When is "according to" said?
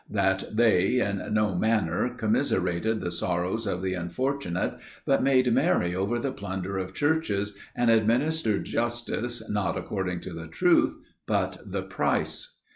9.77-10.33